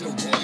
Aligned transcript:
to 0.00 0.08
war. 0.08 0.39